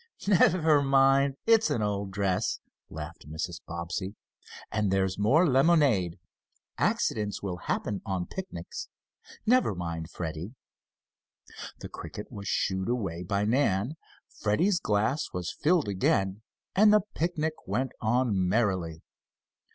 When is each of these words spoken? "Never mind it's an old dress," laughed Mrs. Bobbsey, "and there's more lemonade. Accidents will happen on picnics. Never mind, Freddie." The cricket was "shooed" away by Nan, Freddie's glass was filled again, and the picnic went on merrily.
"Never 0.27 0.81
mind 0.81 1.35
it's 1.45 1.69
an 1.69 1.83
old 1.83 2.09
dress," 2.09 2.59
laughed 2.89 3.29
Mrs. 3.29 3.61
Bobbsey, 3.67 4.15
"and 4.71 4.89
there's 4.89 5.19
more 5.19 5.45
lemonade. 5.47 6.17
Accidents 6.79 7.43
will 7.43 7.57
happen 7.57 8.01
on 8.03 8.25
picnics. 8.25 8.87
Never 9.45 9.75
mind, 9.75 10.09
Freddie." 10.09 10.55
The 11.81 11.89
cricket 11.89 12.31
was 12.31 12.47
"shooed" 12.47 12.89
away 12.89 13.21
by 13.21 13.45
Nan, 13.45 13.95
Freddie's 14.39 14.79
glass 14.79 15.27
was 15.33 15.53
filled 15.61 15.87
again, 15.87 16.41
and 16.75 16.91
the 16.91 17.01
picnic 17.13 17.53
went 17.67 17.91
on 18.01 18.49
merrily. 18.49 19.03